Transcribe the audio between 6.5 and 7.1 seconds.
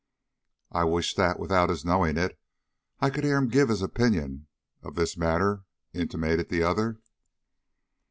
other.